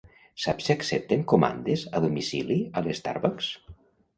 Saps 0.43 0.69
si 0.69 0.73
accepten 0.75 1.25
comandes 1.33 1.83
a 1.99 2.03
domicili 2.07 2.59
a 2.81 2.85
l'Starbucks? 2.87 3.53